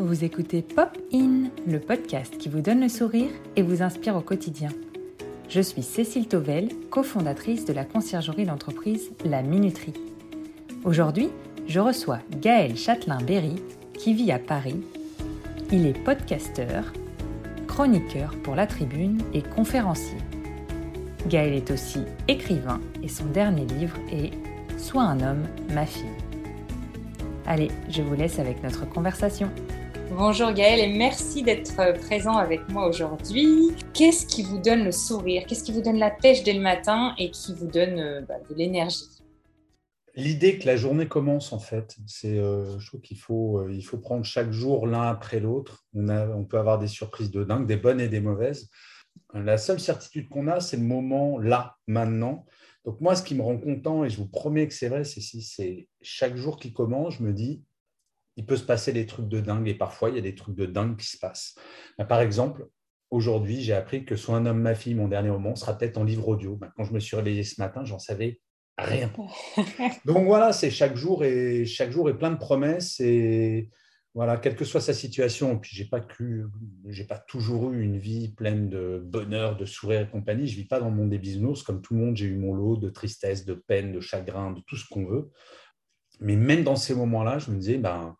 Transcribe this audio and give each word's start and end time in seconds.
Vous 0.00 0.24
écoutez 0.24 0.62
Pop 0.62 0.96
In, 1.12 1.50
le 1.66 1.78
podcast 1.78 2.38
qui 2.38 2.48
vous 2.48 2.62
donne 2.62 2.80
le 2.80 2.88
sourire 2.88 3.28
et 3.54 3.60
vous 3.60 3.82
inspire 3.82 4.16
au 4.16 4.22
quotidien. 4.22 4.70
Je 5.50 5.60
suis 5.60 5.82
Cécile 5.82 6.26
Tovel, 6.26 6.70
cofondatrice 6.88 7.66
de 7.66 7.74
la 7.74 7.84
conciergerie 7.84 8.46
d'entreprise 8.46 9.10
La 9.26 9.42
Minuterie. 9.42 9.92
Aujourd'hui, 10.84 11.28
je 11.68 11.80
reçois 11.80 12.20
Gaël 12.40 12.78
Châtelain-Berry, 12.78 13.56
qui 13.92 14.14
vit 14.14 14.32
à 14.32 14.38
Paris. 14.38 14.80
Il 15.70 15.86
est 15.86 16.02
podcasteur, 16.02 16.94
chroniqueur 17.68 18.34
pour 18.42 18.54
la 18.54 18.66
tribune 18.66 19.20
et 19.34 19.42
conférencier. 19.42 20.16
Gaël 21.28 21.52
est 21.52 21.70
aussi 21.70 22.00
écrivain 22.26 22.80
et 23.02 23.08
son 23.08 23.26
dernier 23.26 23.66
livre 23.66 23.98
est 24.10 24.30
Sois 24.78 25.02
un 25.02 25.20
homme, 25.20 25.42
ma 25.74 25.84
fille. 25.84 26.06
Allez, 27.46 27.68
je 27.90 28.00
vous 28.00 28.14
laisse 28.14 28.38
avec 28.38 28.62
notre 28.62 28.88
conversation. 28.88 29.50
Bonjour 30.10 30.52
Gaël 30.52 30.80
et 30.80 30.98
merci 30.98 31.44
d'être 31.44 31.96
présent 32.00 32.36
avec 32.36 32.68
moi 32.68 32.88
aujourd'hui. 32.88 33.70
Qu'est-ce 33.94 34.26
qui 34.26 34.42
vous 34.42 34.58
donne 34.58 34.82
le 34.82 34.90
sourire? 34.90 35.44
Qu'est-ce 35.46 35.62
qui 35.62 35.70
vous 35.70 35.82
donne 35.82 35.98
la 35.98 36.10
pêche 36.10 36.42
dès 36.42 36.52
le 36.52 36.60
matin 36.60 37.14
et 37.16 37.30
qui 37.30 37.54
vous 37.54 37.68
donne 37.68 38.00
euh, 38.00 38.20
bah, 38.22 38.34
de 38.48 38.54
l'énergie? 38.56 39.04
L'idée 40.16 40.58
que 40.58 40.66
la 40.66 40.76
journée 40.76 41.06
commence, 41.06 41.52
en 41.52 41.60
fait, 41.60 41.96
c'est, 42.08 42.38
euh, 42.38 42.76
je 42.80 42.86
trouve 42.88 43.00
qu'il 43.02 43.18
faut, 43.18 43.60
euh, 43.60 43.72
il 43.72 43.82
faut 43.82 43.98
prendre 43.98 44.24
chaque 44.24 44.50
jour 44.50 44.88
l'un 44.88 45.02
après 45.02 45.38
l'autre. 45.38 45.86
On, 45.94 46.08
on 46.08 46.44
peut 46.44 46.58
avoir 46.58 46.80
des 46.80 46.88
surprises 46.88 47.30
de 47.30 47.44
dingue, 47.44 47.68
des 47.68 47.76
bonnes 47.76 48.00
et 48.00 48.08
des 48.08 48.20
mauvaises. 48.20 48.68
La 49.32 49.58
seule 49.58 49.78
certitude 49.78 50.28
qu'on 50.28 50.48
a, 50.48 50.58
c'est 50.58 50.76
le 50.76 50.82
moment 50.82 51.38
là, 51.38 51.76
maintenant. 51.86 52.46
Donc 52.84 53.00
moi, 53.00 53.14
ce 53.14 53.22
qui 53.22 53.36
me 53.36 53.42
rend 53.42 53.58
content, 53.58 54.04
et 54.04 54.10
je 54.10 54.16
vous 54.16 54.26
promets 54.26 54.66
que 54.66 54.74
c'est 54.74 54.88
vrai, 54.88 55.04
c'est 55.04 55.20
si 55.20 55.40
c'est 55.40 55.88
chaque 56.02 56.34
jour 56.34 56.58
qui 56.58 56.72
commence, 56.72 57.18
je 57.18 57.22
me 57.22 57.32
dis, 57.32 57.62
il 58.40 58.46
peut 58.46 58.56
se 58.56 58.64
passer 58.64 58.94
des 58.94 59.04
trucs 59.04 59.28
de 59.28 59.38
dingue, 59.38 59.68
et 59.68 59.74
parfois, 59.74 60.08
il 60.08 60.16
y 60.16 60.18
a 60.18 60.22
des 60.22 60.34
trucs 60.34 60.56
de 60.56 60.64
dingue 60.64 60.96
qui 60.96 61.06
se 61.06 61.18
passent. 61.18 61.56
Bah, 61.98 62.06
par 62.06 62.22
exemple, 62.22 62.66
aujourd'hui, 63.10 63.60
j'ai 63.60 63.74
appris 63.74 64.06
que 64.06 64.16
Soit 64.16 64.36
un 64.36 64.46
homme, 64.46 64.62
ma 64.62 64.74
fille, 64.74 64.94
mon 64.94 65.08
dernier 65.08 65.28
roman, 65.28 65.54
sera 65.56 65.76
peut-être 65.76 65.98
en 65.98 66.04
livre 66.04 66.26
audio. 66.26 66.56
Bah, 66.56 66.72
quand 66.74 66.84
je 66.84 66.94
me 66.94 67.00
suis 67.00 67.16
réveillé 67.16 67.44
ce 67.44 67.60
matin, 67.60 67.84
j'en 67.84 67.98
savais 67.98 68.40
rien. 68.78 69.12
Donc 70.06 70.24
voilà, 70.24 70.54
c'est 70.54 70.70
chaque 70.70 70.96
jour 70.96 71.22
et 71.22 71.66
chaque 71.66 71.90
jour 71.90 72.08
est 72.08 72.16
plein 72.16 72.30
de 72.30 72.38
promesses 72.38 72.98
et 73.00 73.68
voilà, 74.14 74.38
quelle 74.38 74.56
que 74.56 74.64
soit 74.64 74.80
sa 74.80 74.94
situation, 74.94 75.58
puis 75.58 75.76
j'ai 75.76 75.84
pas 75.84 76.00
j'ai 76.88 77.04
pas 77.04 77.18
toujours 77.18 77.72
eu 77.72 77.82
une 77.82 77.98
vie 77.98 78.30
pleine 78.30 78.70
de 78.70 79.02
bonheur, 79.04 79.58
de 79.58 79.66
sourire 79.66 80.00
et 80.00 80.08
compagnie. 80.08 80.48
Je 80.48 80.56
vis 80.56 80.64
pas 80.64 80.80
dans 80.80 80.88
le 80.88 80.96
monde 80.96 81.10
des 81.10 81.18
bisounours, 81.18 81.62
comme 81.62 81.82
tout 81.82 81.92
le 81.92 82.00
monde. 82.00 82.16
J'ai 82.16 82.26
eu 82.26 82.36
mon 82.36 82.54
lot 82.54 82.78
de 82.78 82.88
tristesse, 82.88 83.44
de 83.44 83.52
peine, 83.52 83.92
de 83.92 84.00
chagrin, 84.00 84.50
de 84.52 84.62
tout 84.66 84.76
ce 84.76 84.88
qu'on 84.88 85.04
veut. 85.04 85.30
Mais 86.20 86.36
même 86.36 86.64
dans 86.64 86.76
ces 86.76 86.94
moments-là, 86.94 87.38
je 87.38 87.50
me 87.50 87.58
disais, 87.58 87.78
ben 87.78 88.16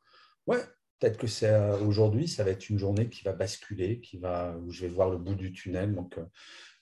ouais, 0.50 0.62
peut-être 0.98 1.16
que 1.16 1.26
c'est 1.26 1.48
euh, 1.48 1.78
aujourd'hui, 1.78 2.28
ça 2.28 2.44
va 2.44 2.50
être 2.50 2.68
une 2.68 2.78
journée 2.78 3.08
qui 3.08 3.24
va 3.24 3.32
basculer, 3.32 4.00
qui 4.00 4.18
va, 4.18 4.56
où 4.58 4.70
je 4.70 4.82
vais 4.82 4.88
voir 4.88 5.10
le 5.10 5.16
bout 5.16 5.34
du 5.34 5.52
tunnel. 5.52 5.94
Donc 5.94 6.18
euh, 6.18 6.24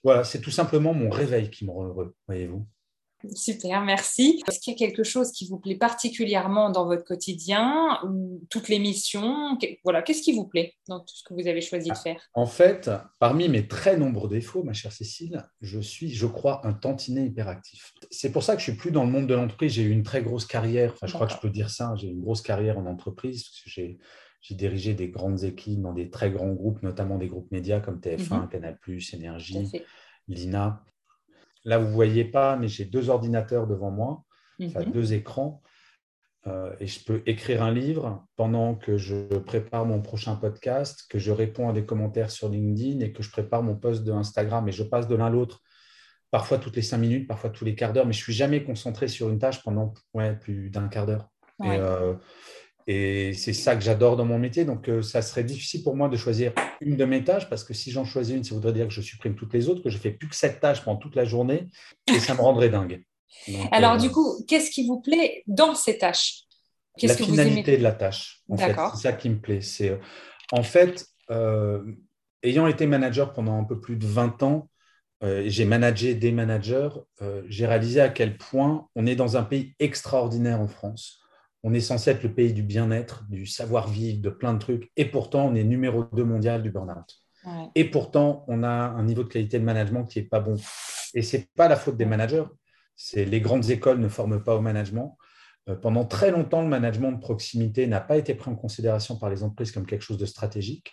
voilà, 0.03 0.25
c'est 0.25 0.41
tout 0.41 0.51
simplement 0.51 0.95
mon 0.95 1.11
réveil 1.11 1.51
qui 1.51 1.67
me 1.67 1.71
rend 1.71 1.87
heureux, 1.87 2.15
voyez-vous. 2.27 2.67
Super, 3.35 3.83
merci. 3.83 4.43
Est-ce 4.49 4.61
qu'il 4.61 4.73
y 4.73 4.77
a 4.77 4.79
quelque 4.79 5.03
chose 5.03 5.33
qui 5.33 5.49
vous 5.49 5.59
plaît 5.59 5.75
particulièrement 5.75 6.71
dans 6.71 6.87
votre 6.87 7.05
quotidien 7.05 7.99
ou 8.05 8.41
toutes 8.49 8.69
les 8.69 8.79
missions? 8.79 9.59
Voilà, 9.83 10.03
qu'est-ce 10.03 10.23
qui 10.23 10.33
vous 10.33 10.47
plaît 10.47 10.75
dans 10.89 11.01
tout 11.01 11.15
ce 11.15 11.25
que 11.25 11.35
vous 11.35 11.49
avez 11.49 11.61
choisi 11.61 11.91
de 11.91 11.97
faire? 11.97 12.21
En 12.35 12.47
fait, 12.47 12.91
parmi 13.19 13.49
mes 13.49 13.67
très 13.67 13.97
nombreux 13.97 14.29
défauts, 14.29 14.63
ma 14.63 14.73
chère 14.73 14.93
Cécile, 14.93 15.45
je 15.61 15.81
suis, 15.81 16.11
je 16.15 16.27
crois, 16.27 16.65
un 16.67 16.73
tantinet 16.73 17.27
hyperactif. 17.27 17.93
C'est 18.11 18.31
pour 18.31 18.45
ça 18.45 18.55
que 18.55 18.61
je 18.61 18.71
suis 18.71 18.77
plus 18.77 18.93
dans 18.93 19.05
le 19.05 19.11
monde 19.11 19.27
de 19.27 19.35
l'entreprise. 19.35 19.73
J'ai 19.73 19.83
eu 19.83 19.91
une 19.91 20.05
très 20.05 20.23
grosse 20.23 20.47
carrière. 20.47 20.93
Enfin, 20.93 21.09
je 21.09 21.15
crois 21.15 21.27
que 21.27 21.33
je 21.33 21.39
peux 21.39 21.51
dire 21.51 21.71
ça. 21.71 21.95
J'ai 21.97 22.09
une 22.09 22.21
grosse 22.21 22.43
carrière 22.43 22.79
en 22.79 22.87
entreprise. 22.87 23.47
J'ai 23.67 23.99
j'ai 24.41 24.55
dirigé 24.55 24.95
des 24.95 25.09
grandes 25.09 25.43
équipes 25.43 25.83
dans 25.83 25.93
des 25.93 26.11
très 26.11 26.31
grands 26.31 26.53
groupes, 26.53 26.83
notamment 26.83 27.19
des 27.19 27.27
groupes 27.27 27.51
médias 27.51 27.81
comme 27.81 27.99
TF1, 27.99 28.43
mhm. 28.43 28.49
Canal+, 28.49 28.79
Énergie, 29.13 29.69
Lina. 30.29 30.85
Là, 31.65 31.79
vous 31.79 31.89
ne 31.89 31.93
voyez 31.93 32.25
pas, 32.25 32.57
mais 32.57 32.69
j'ai 32.69 32.85
deux 32.85 33.11
ordinateurs 33.11 33.67
devant 33.67 33.91
moi, 33.91 34.25
enfin, 34.63 34.81
mhm. 34.81 34.93
deux 34.93 35.13
écrans. 35.13 35.63
Euh, 36.47 36.73
et 36.81 36.87
je 36.87 37.05
peux 37.05 37.23
écrire 37.27 37.63
un 37.63 37.73
livre 37.73 38.25
pendant 38.37 38.75
que 38.75 38.97
je 38.97 39.39
prépare 39.39 39.85
mon 39.85 40.01
prochain 40.01 40.37
podcast, 40.37 41.05
que 41.11 41.19
je 41.19 41.33
réponds 41.33 41.69
à 41.69 41.73
des 41.73 41.85
commentaires 41.85 42.31
sur 42.31 42.49
LinkedIn 42.49 43.01
et 43.01 43.13
que 43.13 43.23
je 43.23 43.31
prépare 43.31 43.63
mon 43.63 43.77
post 43.77 44.05
de 44.05 44.13
Instagram. 44.13 44.69
Et 44.69 44.73
je 44.73 44.85
passe 44.85 45.09
de 45.09 45.17
l'un 45.17 45.27
à 45.27 45.31
l'autre, 45.31 45.61
parfois 46.31 46.59
toutes 46.59 46.77
les 46.77 46.83
cinq 46.83 46.99
minutes, 46.99 47.27
parfois 47.27 47.51
tous 47.51 47.65
les 47.65 47.75
quarts 47.75 47.93
d'heure, 47.93 48.07
mais 48.07 48.13
je 48.13 48.21
ne 48.21 48.25
suis 48.25 48.33
jamais 48.33 48.63
concentré 48.63 49.09
sur 49.09 49.29
une 49.29 49.39
tâche 49.39 49.63
pendant 49.63 49.93
ouais, 50.15 50.37
plus 50.37 50.71
d'un 50.71 50.89
quart 50.89 51.07
d'heure. 51.07 51.29
Euh, 51.65 52.15
et 52.91 53.35
c'est 53.35 53.53
ça 53.53 53.77
que 53.77 53.83
j'adore 53.83 54.17
dans 54.17 54.25
mon 54.25 54.39
métier. 54.39 54.65
Donc, 54.65 54.89
euh, 54.89 55.03
ça 55.03 55.21
serait 55.21 55.45
difficile 55.45 55.83
pour 55.83 55.95
moi 55.95 56.09
de 56.09 56.17
choisir 56.17 56.55
une 56.81 56.97
de 56.97 57.05
mes 57.05 57.23
tâches 57.23 57.47
parce 57.51 57.63
que 57.63 57.75
si 57.75 57.91
j'en 57.91 58.07
choisis 58.07 58.35
une, 58.35 58.45
ça 58.45 58.55
voudrait 58.55 58.73
dire 58.73 58.89
que 58.89 58.95
je 58.95 59.03
supprime 59.03 59.35
toutes 59.35 59.53
les 59.53 59.69
autres, 59.69 59.83
que 59.83 59.91
je 59.91 59.99
fais 59.99 60.11
plus 60.11 60.27
que 60.27 60.35
cette 60.35 60.59
tâche 60.59 60.83
pendant 60.83 60.97
toute 60.97 61.15
la 61.15 61.27
journée 61.27 61.69
et 62.07 62.19
ça 62.19 62.33
me 62.33 62.41
rendrait 62.41 62.71
dingue. 62.71 63.05
Alors, 63.73 63.93
euh, 63.93 63.99
du 63.99 64.11
coup, 64.11 64.43
qu'est-ce 64.49 64.71
qui 64.71 64.87
vous 64.87 65.03
plaît 65.03 65.43
dans 65.47 65.75
ces 65.75 65.99
tâches? 65.99 66.45
La 67.03 67.15
finalité 67.15 67.77
de 67.77 67.83
la 67.83 67.93
tâche. 67.93 68.43
C'est 68.57 68.75
ça 69.03 69.13
qui 69.13 69.29
me 69.29 69.39
plaît. 69.39 69.61
C'est, 69.61 69.91
euh, 69.91 69.99
en 70.51 70.63
fait, 70.63 71.05
ayant 72.43 72.67
été 72.67 72.87
manager 72.87 73.35
pendant 73.35 73.61
un 73.61 73.65
peu 73.65 73.79
plus 73.79 73.97
de 73.97 74.07
20 74.07 74.43
ans, 74.43 74.71
j'ai 75.21 75.67
managé 75.67 76.15
des 76.15 76.33
managers, 76.33 76.89
j'ai 77.49 77.67
réalisé 77.67 78.01
à 78.01 78.09
quel 78.09 78.39
point 78.39 78.89
on 78.95 79.05
est 79.05 79.15
dans 79.17 79.37
un 79.37 79.43
pays 79.43 79.75
extraordinaire 79.79 80.59
en 80.59 80.69
France 80.69 81.21
on 81.63 81.75
est 81.75 81.81
censé 81.81 82.11
être 82.11 82.23
le 82.23 82.33
pays 82.33 82.53
du 82.53 82.63
bien-être, 82.63 83.25
du 83.29 83.47
savoir-vivre, 83.47 84.21
de 84.21 84.31
plein 84.31 84.55
de 84.55 84.59
trucs, 84.59 84.91
et 84.97 85.07
pourtant 85.07 85.47
on 85.47 85.55
est 85.55 85.65
numéro 85.65 86.05
2 86.05 86.25
mondial 86.25 86.63
du 86.63 86.71
burn-out. 86.71 87.23
Et 87.75 87.85
pourtant, 87.85 88.45
on 88.49 88.63
a 88.63 88.69
un 88.69 89.03
niveau 89.05 89.23
de 89.23 89.29
qualité 89.29 89.59
de 89.59 89.65
management 89.65 90.05
qui 90.05 90.19
n'est 90.19 90.27
pas 90.27 90.41
bon. 90.41 90.57
Et 91.15 91.23
ce 91.23 91.37
n'est 91.37 91.49
pas 91.57 91.69
la 91.69 91.77
faute 91.77 91.97
des 91.97 92.05
managers. 92.05 92.45
C'est 92.97 93.25
les 93.25 93.41
grandes 93.41 93.71
écoles 93.71 94.01
ne 94.01 94.09
forment 94.09 94.43
pas 94.43 94.57
au 94.57 94.61
management. 94.61 95.17
Euh, 95.69 95.77
pendant 95.77 96.05
très 96.05 96.31
longtemps, 96.31 96.63
le 96.63 96.69
management 96.69 97.13
de 97.13 97.21
proximité 97.21 97.87
n'a 97.87 98.01
pas 98.01 98.17
été 98.17 98.35
pris 98.35 98.51
en 98.51 98.57
considération 98.57 99.17
par 99.17 99.31
les 99.31 99.43
entreprises 99.43 99.73
comme 99.73 99.87
quelque 99.87 100.03
chose 100.03 100.19
de 100.19 100.27
stratégique. 100.27 100.93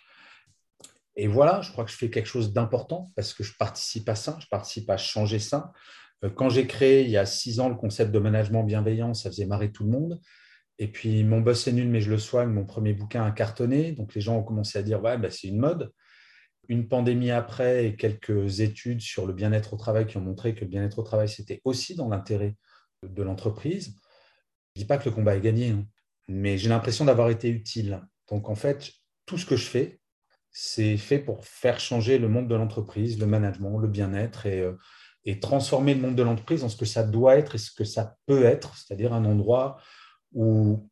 Et 1.16 1.26
voilà, 1.26 1.62
je 1.62 1.72
crois 1.72 1.84
que 1.84 1.90
je 1.90 1.96
fais 1.96 2.10
quelque 2.10 2.26
chose 2.26 2.52
d'important 2.52 3.06
parce 3.16 3.32
que 3.32 3.42
je 3.42 3.56
participe 3.56 4.08
à 4.08 4.14
ça, 4.14 4.38
je 4.40 4.46
participe 4.48 4.88
à 4.90 4.96
changer 4.96 5.38
ça. 5.38 5.72
Euh, 6.24 6.30
quand 6.30 6.48
j'ai 6.48 6.66
créé 6.66 7.02
il 7.02 7.10
y 7.10 7.16
a 7.16 7.26
six 7.26 7.58
ans 7.58 7.68
le 7.68 7.74
concept 7.74 8.12
de 8.12 8.18
management 8.18 8.64
bienveillant, 8.64 9.14
ça 9.14 9.30
faisait 9.30 9.46
marrer 9.46 9.72
tout 9.72 9.84
le 9.84 9.90
monde. 9.90 10.20
Et 10.78 10.88
puis, 10.88 11.24
mon 11.24 11.40
boss 11.40 11.66
est 11.66 11.72
nul, 11.72 11.88
mais 11.88 12.00
je 12.00 12.10
le 12.10 12.18
soigne. 12.18 12.50
Mon 12.50 12.64
premier 12.64 12.92
bouquin 12.92 13.24
a 13.24 13.30
cartonné. 13.30 13.92
Donc, 13.92 14.14
les 14.14 14.20
gens 14.20 14.36
ont 14.36 14.42
commencé 14.42 14.78
à 14.78 14.82
dire 14.82 15.02
Ouais, 15.02 15.16
bah, 15.16 15.30
c'est 15.30 15.48
une 15.48 15.58
mode. 15.58 15.92
Une 16.68 16.88
pandémie 16.88 17.30
après 17.30 17.86
et 17.86 17.96
quelques 17.96 18.60
études 18.60 19.00
sur 19.00 19.26
le 19.26 19.32
bien-être 19.32 19.72
au 19.72 19.76
travail 19.76 20.06
qui 20.06 20.16
ont 20.16 20.22
montré 20.22 20.54
que 20.54 20.60
le 20.60 20.66
bien-être 20.66 20.98
au 20.98 21.02
travail, 21.02 21.28
c'était 21.28 21.60
aussi 21.64 21.94
dans 21.94 22.08
l'intérêt 22.08 22.56
de 23.02 23.22
l'entreprise. 23.22 23.94
Je 24.74 24.80
ne 24.80 24.82
dis 24.82 24.84
pas 24.84 24.98
que 24.98 25.08
le 25.08 25.14
combat 25.14 25.36
est 25.36 25.40
gagné, 25.40 25.70
hein, 25.70 25.86
mais 26.28 26.58
j'ai 26.58 26.68
l'impression 26.68 27.04
d'avoir 27.04 27.30
été 27.30 27.48
utile. 27.48 28.02
Donc, 28.28 28.48
en 28.48 28.56
fait, 28.56 28.90
tout 29.24 29.38
ce 29.38 29.46
que 29.46 29.56
je 29.56 29.64
fais, 29.64 30.00
c'est 30.50 30.96
fait 30.96 31.18
pour 31.18 31.46
faire 31.46 31.80
changer 31.80 32.18
le 32.18 32.28
monde 32.28 32.48
de 32.48 32.54
l'entreprise, 32.54 33.18
le 33.18 33.26
management, 33.26 33.78
le 33.78 33.88
bien-être 33.88 34.46
et, 34.46 34.60
euh, 34.60 34.72
et 35.24 35.40
transformer 35.40 35.94
le 35.94 36.00
monde 36.00 36.16
de 36.16 36.22
l'entreprise 36.22 36.64
en 36.64 36.68
ce 36.68 36.76
que 36.76 36.84
ça 36.84 37.02
doit 37.04 37.36
être 37.36 37.54
et 37.54 37.58
ce 37.58 37.70
que 37.70 37.84
ça 37.84 38.16
peut 38.26 38.44
être, 38.44 38.76
c'est-à-dire 38.76 39.12
un 39.12 39.24
endroit 39.24 39.78
où 40.36 40.88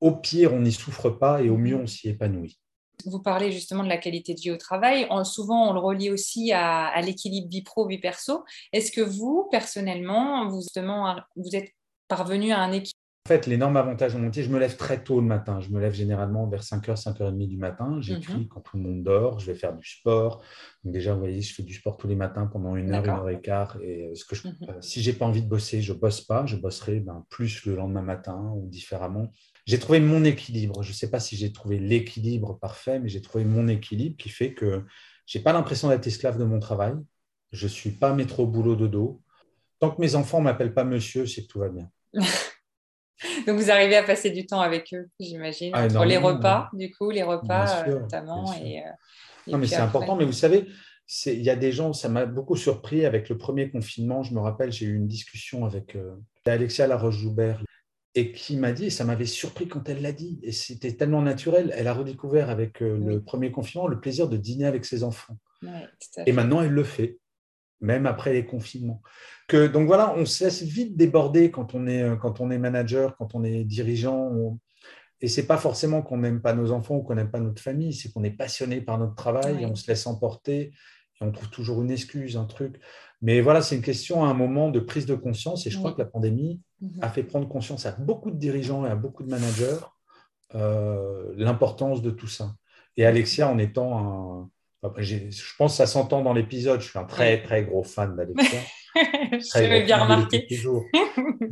au 0.00 0.12
pire, 0.12 0.54
on 0.54 0.60
n'y 0.60 0.72
souffre 0.72 1.10
pas 1.10 1.42
et 1.42 1.50
au 1.50 1.58
mieux, 1.58 1.76
on 1.76 1.86
s'y 1.86 2.08
épanouit. 2.08 2.58
Vous 3.04 3.20
parlez 3.20 3.52
justement 3.52 3.82
de 3.82 3.88
la 3.88 3.98
qualité 3.98 4.34
de 4.34 4.40
vie 4.40 4.50
au 4.50 4.56
travail. 4.56 5.06
souvent, 5.24 5.70
on 5.70 5.72
le 5.72 5.80
relie 5.80 6.10
aussi 6.10 6.52
à, 6.52 6.98
l'équilibre 7.02 7.48
vie 7.48 7.62
pro, 7.62 7.86
vie 7.86 7.98
perso. 7.98 8.44
Est-ce 8.72 8.92
que 8.92 9.00
vous, 9.00 9.48
personnellement, 9.50 10.48
vous, 10.48 10.62
vous 11.36 11.56
êtes 11.56 11.70
parvenu 12.08 12.52
à 12.52 12.60
un 12.60 12.72
équilibre 12.72 12.99
en 13.26 13.28
fait, 13.28 13.46
l'énorme 13.46 13.76
avantage 13.76 14.14
de 14.14 14.18
mon 14.18 14.24
métier, 14.24 14.42
je 14.42 14.48
me 14.48 14.58
lève 14.58 14.76
très 14.76 15.04
tôt 15.04 15.20
le 15.20 15.26
matin. 15.26 15.60
Je 15.60 15.68
me 15.68 15.78
lève 15.78 15.92
généralement 15.92 16.46
vers 16.48 16.62
5h, 16.62 17.00
5h30 17.00 17.46
du 17.46 17.58
matin. 17.58 17.98
J'écris 18.00 18.32
mhm. 18.32 18.48
quand 18.48 18.60
tout 18.60 18.78
le 18.78 18.82
monde 18.82 19.02
dort. 19.02 19.38
Je 19.38 19.46
vais 19.46 19.54
faire 19.54 19.76
du 19.76 19.86
sport. 19.86 20.42
Donc 20.82 20.94
déjà, 20.94 21.12
vous 21.12 21.20
voyez, 21.20 21.42
je 21.42 21.54
fais 21.54 21.62
du 21.62 21.74
sport 21.74 21.98
tous 21.98 22.08
les 22.08 22.16
matins 22.16 22.46
pendant 22.46 22.76
une 22.76 22.92
heure, 22.92 23.04
une 23.04 23.10
heure 23.10 23.28
et 23.28 23.40
quart. 23.40 23.76
Et 23.82 24.06
euh, 24.06 24.14
ce 24.14 24.24
que 24.24 24.34
je, 24.34 24.48
mhm. 24.48 24.56
euh, 24.70 24.72
si 24.80 25.02
j'ai 25.02 25.12
pas 25.12 25.26
envie 25.26 25.42
de 25.42 25.48
bosser, 25.48 25.82
je 25.82 25.92
bosse 25.92 26.22
pas. 26.22 26.46
Je 26.46 26.56
bosserai 26.56 27.00
ben, 27.00 27.26
plus 27.28 27.66
le 27.66 27.76
lendemain 27.76 28.02
matin 28.02 28.52
ou 28.56 28.66
différemment. 28.68 29.30
J'ai 29.66 29.78
trouvé 29.78 30.00
mon 30.00 30.24
équilibre. 30.24 30.82
Je 30.82 30.88
ne 30.88 30.94
sais 30.94 31.10
pas 31.10 31.20
si 31.20 31.36
j'ai 31.36 31.52
trouvé 31.52 31.78
l'équilibre 31.78 32.58
parfait, 32.58 33.00
mais 33.00 33.10
j'ai 33.10 33.20
trouvé 33.20 33.44
mon 33.44 33.68
équilibre 33.68 34.16
qui 34.16 34.30
fait 34.30 34.54
que 34.54 34.82
je 35.26 35.38
n'ai 35.38 35.44
pas 35.44 35.52
l'impression 35.52 35.90
d'être 35.90 36.06
esclave 36.06 36.38
de 36.38 36.44
mon 36.44 36.58
travail. 36.58 36.94
Je 37.52 37.66
ne 37.66 37.70
suis 37.70 37.90
pas 37.90 38.14
métro 38.14 38.46
boulot 38.46 38.76
dodo. 38.76 39.20
Tant 39.78 39.90
que 39.90 40.00
mes 40.00 40.14
enfants 40.14 40.38
ne 40.38 40.44
m'appellent 40.44 40.74
pas 40.74 40.84
monsieur, 40.84 41.26
c'est 41.26 41.42
que 41.42 41.48
tout 41.48 41.58
va 41.58 41.68
bien. 41.68 41.90
Donc 43.50 43.58
vous 43.58 43.70
arrivez 43.72 43.96
à 43.96 44.04
passer 44.04 44.30
du 44.30 44.46
temps 44.46 44.60
avec 44.60 44.94
eux, 44.94 45.08
j'imagine, 45.18 45.72
ah, 45.74 45.86
entre 45.86 46.04
les 46.04 46.18
repas, 46.18 46.70
du 46.72 46.92
coup, 46.92 47.10
les 47.10 47.24
repas 47.24 47.82
euh, 47.82 47.98
notamment. 47.98 48.54
Et, 48.62 48.78
euh, 48.78 48.82
non, 49.48 49.58
mais 49.58 49.66
c'est 49.66 49.76
important, 49.76 50.14
mais 50.14 50.24
vous 50.24 50.32
savez, 50.32 50.68
il 51.26 51.42
y 51.42 51.50
a 51.50 51.56
des 51.56 51.72
gens, 51.72 51.92
ça 51.92 52.08
m'a 52.08 52.26
beaucoup 52.26 52.54
surpris 52.54 53.04
avec 53.04 53.28
le 53.28 53.36
premier 53.36 53.68
confinement. 53.68 54.22
Je 54.22 54.34
me 54.34 54.38
rappelle, 54.38 54.70
j'ai 54.70 54.86
eu 54.86 54.94
une 54.94 55.08
discussion 55.08 55.64
avec 55.64 55.96
euh, 55.96 56.14
Alexia 56.46 56.86
Laroche-Joubert. 56.86 57.60
et 58.14 58.30
qui 58.30 58.56
m'a 58.56 58.70
dit, 58.70 58.86
et 58.86 58.90
ça 58.90 59.04
m'avait 59.04 59.26
surpris 59.26 59.66
quand 59.66 59.88
elle 59.88 60.00
l'a 60.00 60.12
dit, 60.12 60.38
et 60.44 60.52
c'était 60.52 60.92
tellement 60.92 61.22
naturel, 61.22 61.74
elle 61.76 61.88
a 61.88 61.92
redécouvert 61.92 62.50
avec 62.50 62.78
le 62.78 63.20
premier 63.20 63.50
confinement 63.50 63.88
le 63.88 63.98
plaisir 63.98 64.28
de 64.28 64.36
dîner 64.36 64.66
avec 64.66 64.84
ses 64.84 65.02
enfants. 65.02 65.36
et 66.24 66.30
maintenant, 66.30 66.62
elle 66.62 66.70
le 66.70 66.84
fait, 66.84 67.18
même 67.80 68.06
après 68.06 68.32
les 68.32 68.46
confinements. 68.46 69.02
Que, 69.48 69.66
donc 69.66 69.86
voilà, 69.86 70.14
on 70.16 70.24
se 70.26 70.44
laisse 70.44 70.62
vite 70.62 70.96
déborder 70.96 71.50
quand 71.50 71.74
on 71.74 71.86
est, 71.86 72.18
quand 72.20 72.40
on 72.40 72.50
est 72.50 72.58
manager, 72.58 73.16
quand 73.16 73.34
on 73.34 73.42
est 73.42 73.64
dirigeant. 73.64 74.58
Et 75.20 75.28
ce 75.28 75.40
n'est 75.40 75.46
pas 75.46 75.58
forcément 75.58 76.02
qu'on 76.02 76.18
n'aime 76.18 76.40
pas 76.40 76.54
nos 76.54 76.72
enfants 76.72 76.96
ou 76.96 77.02
qu'on 77.02 77.14
n'aime 77.14 77.30
pas 77.30 77.40
notre 77.40 77.60
famille, 77.60 77.92
c'est 77.92 78.12
qu'on 78.12 78.24
est 78.24 78.30
passionné 78.30 78.80
par 78.80 78.98
notre 78.98 79.14
travail 79.14 79.62
et 79.62 79.66
on 79.66 79.74
se 79.74 79.86
laisse 79.86 80.06
emporter 80.06 80.72
et 81.20 81.24
on 81.24 81.32
trouve 81.32 81.50
toujours 81.50 81.82
une 81.82 81.90
excuse, 81.90 82.36
un 82.36 82.44
truc. 82.44 82.80
Mais 83.22 83.40
voilà, 83.40 83.60
c'est 83.60 83.76
une 83.76 83.82
question 83.82 84.24
à 84.24 84.28
un 84.28 84.34
moment 84.34 84.70
de 84.70 84.80
prise 84.80 85.04
de 85.04 85.14
conscience 85.14 85.66
et 85.66 85.70
je 85.70 85.78
crois 85.78 85.92
que 85.92 85.98
la 85.98 86.06
pandémie 86.06 86.60
mhm. 86.80 86.98
a 87.02 87.10
fait 87.10 87.22
prendre 87.22 87.48
conscience 87.48 87.84
à 87.84 87.92
beaucoup 87.92 88.30
de 88.30 88.38
dirigeants 88.38 88.86
et 88.86 88.88
à 88.88 88.96
beaucoup 88.96 89.22
de 89.22 89.28
managers 89.28 89.76
euh, 90.54 91.32
l'importance 91.36 92.02
de 92.02 92.10
tout 92.10 92.26
ça. 92.26 92.54
Et 92.96 93.04
Alexia, 93.04 93.48
en 93.48 93.58
étant 93.58 93.98
un. 93.98 94.50
Je 94.96 95.56
pense 95.58 95.72
que 95.72 95.76
ça 95.76 95.86
s'entend 95.86 96.22
dans 96.22 96.32
l'épisode, 96.32 96.80
je 96.80 96.88
suis 96.88 96.98
un 96.98 97.04
très 97.04 97.42
très 97.42 97.64
gros 97.64 97.82
fan 97.82 98.16
d'Alexia. 98.16 98.60
je 98.96 99.60
l'avais 99.60 99.84
bien 99.84 100.02
remarqué. 100.02 100.46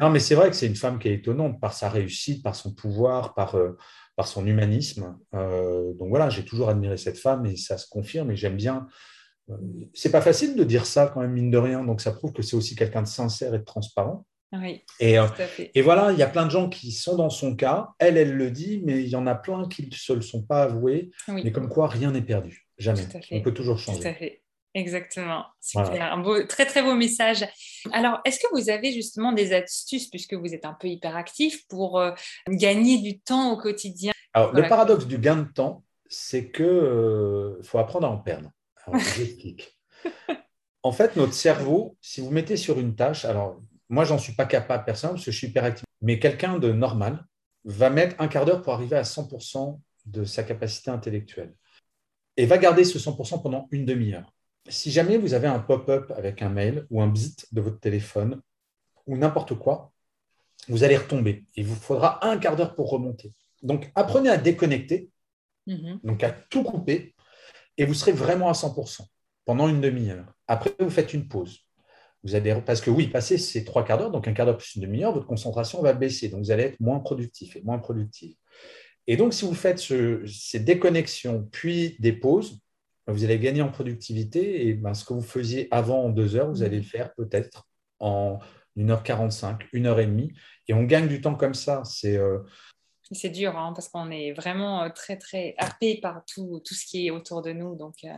non, 0.01 0.11
mais 0.11 0.19
c'est 0.19 0.35
vrai 0.35 0.51
que 0.51 0.57
c'est 0.57 0.67
une 0.67 0.77
femme 0.77 0.99
qui 0.99 1.09
est 1.09 1.15
étonnante 1.15 1.61
par 1.61 1.73
sa 1.73 1.89
réussite, 1.89 2.43
par 2.43 2.55
son 2.55 2.75
pouvoir, 2.75 3.35
par, 3.35 3.55
euh, 3.55 3.77
par 4.17 4.27
son 4.27 4.47
humanisme. 4.47 5.19
Euh, 5.35 5.93
donc 5.95 6.09
voilà, 6.09 6.31
j'ai 6.31 6.45
toujours 6.45 6.69
admiré 6.69 6.97
cette 6.97 7.19
femme 7.19 7.45
et 7.47 7.57
ça 7.57 7.79
se 7.79 7.87
confirme 7.89 8.31
et 8.31 8.37
j'aime 8.37 8.57
bien 8.57 8.87
c'est 9.95 10.11
pas 10.11 10.21
facile 10.21 10.57
de 10.57 10.65
dire 10.65 10.87
ça 10.87 11.11
quand 11.13 11.21
même, 11.21 11.33
mine 11.33 11.51
de 11.51 11.59
rien. 11.59 11.85
Donc 11.85 12.01
ça 12.01 12.13
prouve 12.13 12.33
que 12.33 12.43
c'est 12.43 12.57
aussi 12.57 12.75
quelqu'un 12.75 13.03
de 13.03 13.09
sincère 13.09 13.55
et 13.55 13.59
de 13.59 13.65
transparent. 13.65 14.27
Oui, 14.53 14.83
et, 14.99 15.19
euh, 15.19 15.27
et, 15.75 15.83
voilà, 15.83 16.11
il 16.13 16.19
y 16.19 16.23
a 16.23 16.27
plein 16.27 16.47
de 16.47 16.51
gens 16.51 16.71
qui 16.71 16.91
sont 16.91 17.17
dans 17.17 17.29
son 17.29 17.55
cas. 17.55 17.91
Elle, 17.99 18.17
elle 18.17 18.33
le 18.33 18.51
dit, 18.51 18.81
mais 18.83 19.03
il 19.03 19.09
y 19.09 19.17
en 19.17 19.27
a 19.27 19.35
plein 19.35 19.69
qui 19.69 19.87
ne 19.87 19.95
se 19.95 20.15
le 20.15 20.23
sont 20.23 20.43
pas 20.43 20.63
avoués. 20.63 21.11
Mais 21.29 21.53
comme 21.53 21.69
quoi, 21.69 21.87
rien 21.87 22.13
n'est 22.13 22.23
perdu. 22.23 22.67
Jamais. 22.79 23.07
On 23.31 23.43
peut 23.43 23.53
toujours 23.53 23.79
changer. 23.79 24.01
Tout 24.01 24.09
à 24.09 24.15
fait. 24.15 24.43
Exactement. 24.75 25.45
Super. 25.61 26.13
Un 26.13 26.19
beau, 26.19 26.43
très, 26.45 26.65
très 26.65 26.83
beau 26.83 26.95
message. 26.95 27.45
Alors, 27.93 28.21
est-ce 28.25 28.39
que 28.39 28.47
vous 28.53 28.71
avez 28.71 28.93
justement 28.93 29.33
des 29.33 29.53
astuces, 29.53 30.09
puisque 30.09 30.35
vous 30.35 30.55
êtes 30.55 30.65
un 30.65 30.75
peu 30.75 30.89
hyperactif, 30.89 31.67
pour 31.69 31.99
euh, 31.99 32.13
gagner 32.49 32.99
du 32.99 33.19
temps 33.21 33.53
au 33.53 33.57
quotidien? 33.57 34.13
Alors, 34.33 34.53
le 34.53 34.67
paradoxe 34.69 35.07
du 35.07 35.19
gain 35.19 35.37
de 35.37 35.53
temps, 35.53 35.85
c'est 36.09 36.51
qu'il 36.51 36.65
euh, 36.65 37.63
faut 37.63 37.79
apprendre 37.79 38.07
à 38.07 38.11
en 38.11 38.19
perdre. 38.19 38.51
j'explique. 39.17 39.77
en 40.83 40.93
fait, 40.93 41.17
notre 41.17 41.35
cerveau, 41.35 41.97
si 42.01 42.21
vous 42.21 42.31
mettez 42.31 42.57
sur 42.57 42.79
une 42.79 42.95
tâche, 42.95 43.25
alors 43.25 43.61
moi, 43.89 44.05
j'en 44.05 44.19
suis 44.19 44.35
pas 44.35 44.47
capable 44.47 44.85
personne 44.85 45.11
parce 45.11 45.25
que 45.25 45.31
je 45.31 45.37
suis 45.37 45.49
hyperactif, 45.49 45.85
mais 46.03 46.19
quelqu'un 46.19 46.59
de 46.59 46.73
normal 46.73 47.25
va 47.65 47.91
mettre 47.91 48.17
un 48.21 48.29
quart 48.29 48.45
d'heure 48.45 48.63
pour 48.63 48.73
arriver 48.75 48.97
à 48.97 49.03
100% 49.03 49.81
de 50.07 50.25
sa 50.25 50.43
capacité 50.43 50.91
intellectuelle 50.91 51.55
et 52.37 52.47
va 52.47 52.59
garder 52.59 52.85
ce 52.85 52.99
100% 52.99 53.43
pendant 53.43 53.69
une 53.71 53.85
demi-heure. 53.85 54.33
Si 54.69 54.91
jamais 54.91 55.17
vous 55.17 55.35
avez 55.35 55.49
un 55.49 55.59
pop-up 55.59 56.13
avec 56.17 56.43
un 56.43 56.51
mail 56.51 56.87
ou 56.91 57.03
un 57.03 57.09
bzit 57.09 57.47
de 57.53 57.61
votre 57.61 57.81
téléphone 57.81 58.41
ou 59.07 59.17
n'importe 59.17 59.55
quoi, 59.55 59.93
vous 60.69 60.85
allez 60.85 60.97
retomber. 60.97 61.45
Il 61.57 61.65
vous 61.65 61.75
faudra 61.75 62.25
un 62.27 62.39
quart 62.39 62.57
d'heure 62.57 62.75
pour 62.75 62.91
remonter. 62.91 63.33
Donc, 63.63 63.91
apprenez 63.95 64.29
à 64.29 64.37
déconnecter, 64.37 65.11
mm-hmm. 65.67 66.01
donc 66.05 66.23
à 66.23 66.31
tout 66.31 66.63
couper 66.63 67.15
et 67.77 67.87
vous 67.87 67.95
serez 67.95 68.13
vraiment 68.13 68.49
à 68.49 68.53
100% 68.53 69.01
pendant 69.45 69.69
une 69.69 69.81
demi-heure. 69.81 70.27
Après, 70.47 70.75
vous 70.79 70.91
faites 70.91 71.15
une 71.15 71.27
pause. 71.27 71.68
Vous 72.29 72.35
allez, 72.35 72.55
parce 72.67 72.83
que 72.83 72.91
oui, 72.91 73.07
passer 73.07 73.39
ces 73.39 73.65
trois 73.65 73.87
quarts 73.87 73.97
d'heure, 73.97 74.11
donc 74.11 74.29
un 74.29 74.35
quart 74.35 74.45
d'heure 74.45 74.59
plus 74.59 74.77
une 74.77 74.83
demi-heure, 74.83 75.15
votre 75.15 75.27
concentration 75.27 75.81
va 75.81 75.95
baisser. 75.95 76.29
Donc, 76.29 76.41
vous 76.41 76.51
allez 76.51 76.65
être 76.65 76.81
moins 76.81 77.01
productif 77.01 77.57
et 77.57 77.63
moins 77.63 77.79
productif. 77.79 78.37
Et 79.07 79.17
donc, 79.17 79.33
si 79.33 79.47
vous 79.47 79.55
faites 79.55 79.79
ces 79.79 80.61
déconnexions, 80.61 81.49
puis 81.51 81.97
des 82.01 82.13
pauses, 82.13 82.61
vous 83.07 83.25
allez 83.25 83.39
gagner 83.39 83.63
en 83.63 83.71
productivité. 83.71 84.69
Et 84.69 84.75
ben, 84.75 84.93
ce 84.93 85.07
que 85.07 85.15
vous 85.15 85.23
faisiez 85.23 85.69
avant 85.71 86.05
en 86.05 86.09
deux 86.11 86.37
heures, 86.37 86.51
vous 86.51 86.63
allez 86.63 86.77
le 86.77 86.83
faire 86.83 87.15
peut-être 87.15 87.67
en 87.99 88.41
1h45, 88.77 89.71
1h30. 89.73 90.31
Et 90.69 90.75
on 90.75 90.83
gagne 90.83 91.09
du 91.09 91.23
temps 91.23 91.35
comme 91.35 91.55
ça. 91.55 91.83
C'est 91.87 92.19
euh, 92.19 92.41
c'est 93.15 93.31
dur 93.31 93.57
hein, 93.57 93.73
parce 93.75 93.89
qu'on 93.89 94.11
est 94.11 94.33
vraiment 94.33 94.83
euh, 94.83 94.89
très 94.91 95.17
très 95.17 95.55
happé 95.59 95.99
par 96.01 96.23
tout, 96.27 96.61
tout, 96.65 96.75
ce 96.75 96.85
qui 96.85 97.07
est 97.07 97.11
autour 97.11 97.43
de 97.43 97.53
nous. 97.53 97.75
Donc, 97.75 97.97
euh, 98.05 98.09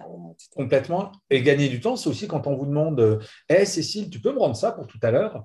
Complètement. 0.54 1.12
Et 1.30 1.42
gagner 1.42 1.68
du 1.68 1.80
temps, 1.80 1.96
c'est 1.96 2.08
aussi 2.08 2.26
quand 2.26 2.46
on 2.46 2.56
vous 2.56 2.66
demande 2.66 3.20
Hé 3.48 3.64
Cécile, 3.64 4.10
tu 4.10 4.20
peux 4.20 4.32
me 4.32 4.38
rendre 4.38 4.56
ça 4.56 4.72
pour 4.72 4.86
tout 4.86 4.98
à 5.02 5.10
l'heure? 5.10 5.44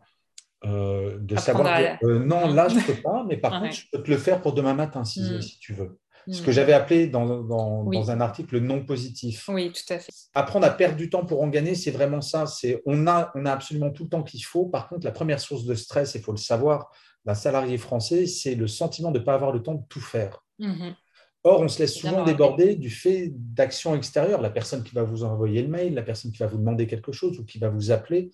Euh, 0.66 1.18
De 1.20 1.36
savoir 1.38 1.98
non, 2.02 2.48
là 2.48 2.68
je 2.70 2.76
ne 2.76 2.82
peux 2.82 3.02
pas, 3.02 3.24
mais 3.28 3.38
par 3.38 3.62
contre, 3.62 3.76
je 3.76 3.84
peux 3.92 4.02
te 4.02 4.10
le 4.10 4.18
faire 4.18 4.42
pour 4.42 4.54
demain 4.54 4.74
matin 4.74 5.04
si, 5.04 5.22
mm. 5.22 5.42
si 5.42 5.60
tu 5.60 5.74
veux. 5.74 6.00
Ce 6.32 6.42
mm. 6.42 6.46
que 6.46 6.52
j'avais 6.52 6.74
appelé 6.74 7.08
dans, 7.08 7.44
dans, 7.44 8.12
un 8.12 8.20
article 8.20 8.60
non 8.60 8.84
positif. 8.84 9.48
Oui, 9.48 9.72
tout 9.72 9.94
à 9.94 10.00
fait. 10.00 10.12
Apprendre 10.34 10.66
à 10.66 10.72
perdre 10.72 10.96
du 10.96 11.10
temps 11.10 11.26
pour 11.26 11.44
en 11.44 11.50
gagner, 11.50 11.76
c'est 11.76 11.92
vraiment 11.92 12.22
ça. 12.22 12.48
C'est 12.48 12.82
on 12.86 13.06
a, 13.06 13.32
on 13.36 13.46
a 13.46 13.52
absolument 13.52 13.92
tout 13.92 14.04
le 14.04 14.10
temps 14.10 14.24
qu'il 14.24 14.44
faut. 14.44 14.66
Par 14.66 14.90
contre, 14.90 15.06
la 15.06 15.12
première 15.12 15.40
source 15.40 15.66
de 15.66 15.76
stress, 15.76 16.16
il 16.16 16.22
faut 16.22 16.32
le 16.32 16.38
savoir, 16.38 16.90
d'un 17.26 17.34
salarié 17.34 17.78
français, 17.78 18.28
c'est 18.28 18.56
le 18.56 18.68
sentiment 18.68 19.12
de 19.12 19.20
ne 19.20 19.24
pas 19.24 19.34
avoir 19.34 19.52
le 19.52 19.62
temps 19.62 19.76
de 19.76 19.84
tout 19.90 20.02
faire. 20.02 20.44
Mhm. 20.60 20.96
Or, 21.44 21.62
on 21.62 21.68
se 21.68 21.78
laisse 21.78 21.94
souvent 21.94 22.24
déborder 22.24 22.76
du 22.76 22.90
fait 22.90 23.32
d'actions 23.32 23.96
extérieures, 23.96 24.42
la 24.42 24.50
personne 24.50 24.84
qui 24.84 24.96
va 24.96 25.04
vous 25.04 25.24
envoyer 25.24 25.62
le 25.62 25.68
mail, 25.68 25.94
la 25.94 26.02
personne 26.02 26.32
qui 26.32 26.40
va 26.40 26.48
vous 26.48 26.58
demander 26.58 26.88
quelque 26.88 27.12
chose 27.12 27.38
ou 27.40 27.46
qui 27.46 27.60
va 27.60 27.70
vous 27.70 27.92
appeler. 27.92 28.32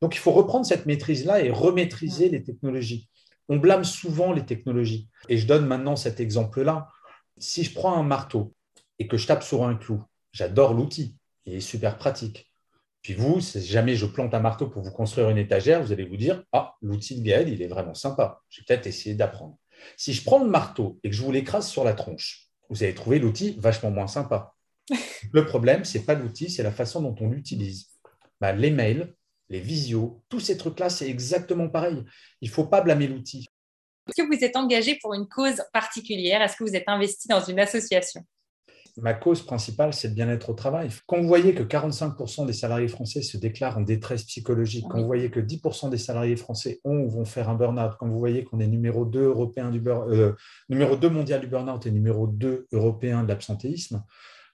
Donc, 0.00 0.14
il 0.14 0.18
faut 0.18 0.32
reprendre 0.32 0.64
cette 0.64 0.86
maîtrise-là 0.86 1.44
et 1.44 1.50
remaîtriser 1.50 2.30
les 2.30 2.42
technologies. 2.42 3.10
On 3.50 3.58
blâme 3.58 3.84
souvent 3.84 4.32
les 4.32 4.46
technologies. 4.46 5.10
Et 5.28 5.36
je 5.36 5.46
donne 5.46 5.66
maintenant 5.66 5.94
cet 5.94 6.20
exemple-là. 6.20 6.88
Si 7.36 7.64
je 7.64 7.74
prends 7.74 7.98
un 7.98 8.02
marteau 8.02 8.54
et 8.98 9.08
que 9.08 9.18
je 9.18 9.26
tape 9.26 9.42
sur 9.42 9.64
un 9.64 9.74
clou, 9.74 10.02
j'adore 10.32 10.72
l'outil, 10.72 11.16
il 11.44 11.52
est 11.52 11.60
super 11.60 11.98
pratique. 11.98 12.50
Puis 13.04 13.12
vous, 13.12 13.38
si 13.38 13.62
jamais 13.62 13.96
je 13.96 14.06
plante 14.06 14.32
un 14.32 14.40
marteau 14.40 14.66
pour 14.66 14.82
vous 14.82 14.90
construire 14.90 15.28
une 15.28 15.36
étagère, 15.36 15.82
vous 15.82 15.92
allez 15.92 16.06
vous 16.06 16.16
dire 16.16 16.42
Ah, 16.52 16.74
l'outil 16.80 17.20
de 17.20 17.22
Gaël, 17.22 17.50
il 17.50 17.60
est 17.60 17.68
vraiment 17.68 17.92
sympa. 17.92 18.40
Je 18.48 18.60
vais 18.60 18.64
peut-être 18.66 18.86
essayer 18.86 19.14
d'apprendre. 19.14 19.58
Si 19.98 20.14
je 20.14 20.24
prends 20.24 20.42
le 20.42 20.48
marteau 20.48 20.98
et 21.04 21.10
que 21.10 21.14
je 21.14 21.22
vous 21.22 21.30
l'écrase 21.30 21.68
sur 21.68 21.84
la 21.84 21.92
tronche, 21.92 22.48
vous 22.70 22.82
allez 22.82 22.94
trouver 22.94 23.18
l'outil 23.18 23.56
vachement 23.58 23.90
moins 23.90 24.06
sympa. 24.06 24.54
le 25.32 25.44
problème, 25.44 25.84
ce 25.84 25.98
n'est 25.98 26.04
pas 26.04 26.14
l'outil, 26.14 26.48
c'est 26.48 26.62
la 26.62 26.72
façon 26.72 27.02
dont 27.02 27.14
on 27.20 27.28
l'utilise. 27.28 27.90
Bah, 28.40 28.52
les 28.52 28.70
mails, 28.70 29.14
les 29.50 29.60
visios, 29.60 30.22
tous 30.30 30.40
ces 30.40 30.56
trucs-là, 30.56 30.88
c'est 30.88 31.08
exactement 31.08 31.68
pareil. 31.68 32.02
Il 32.40 32.48
ne 32.48 32.54
faut 32.54 32.64
pas 32.64 32.80
blâmer 32.80 33.06
l'outil. 33.06 33.46
Est-ce 34.08 34.22
que 34.22 34.34
vous 34.34 34.42
êtes 34.42 34.56
engagé 34.56 34.98
pour 35.02 35.12
une 35.12 35.28
cause 35.28 35.62
particulière? 35.74 36.40
Est-ce 36.40 36.56
que 36.56 36.64
vous 36.64 36.74
êtes 36.74 36.88
investi 36.88 37.28
dans 37.28 37.44
une 37.44 37.60
association? 37.60 38.24
Ma 38.96 39.14
cause 39.14 39.42
principale, 39.42 39.92
c'est 39.92 40.08
le 40.08 40.14
bien-être 40.14 40.50
au 40.50 40.54
travail. 40.54 40.88
Quand 41.06 41.20
vous 41.20 41.26
voyez 41.26 41.54
que 41.54 41.62
45% 41.62 42.46
des 42.46 42.52
salariés 42.52 42.88
français 42.88 43.22
se 43.22 43.36
déclarent 43.36 43.78
en 43.78 43.80
détresse 43.80 44.22
psychologique, 44.24 44.86
quand 44.88 45.00
vous 45.00 45.06
voyez 45.06 45.30
que 45.30 45.40
10% 45.40 45.90
des 45.90 45.98
salariés 45.98 46.36
français 46.36 46.80
ont 46.84 46.98
ou 46.98 47.10
vont 47.10 47.24
faire 47.24 47.48
un 47.48 47.54
burn-out, 47.54 47.92
quand 47.98 48.08
vous 48.08 48.18
voyez 48.18 48.44
qu'on 48.44 48.60
est 48.60 48.66
numéro 48.66 49.04
2 49.04 49.20
européen 49.20 49.70
du 49.70 49.82
euh, 49.86 50.32
numéro 50.68 50.96
2 50.96 51.08
mondial 51.10 51.40
du 51.40 51.48
burn-out 51.48 51.86
et 51.86 51.90
numéro 51.90 52.26
2 52.28 52.68
européen 52.72 53.24
de 53.24 53.28
l'absentéisme, 53.28 54.04